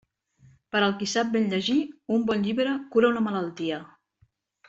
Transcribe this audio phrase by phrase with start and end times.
[0.75, 1.75] Per al qui sap ben llegir,
[2.17, 3.79] un bon llibre cura una malaltia.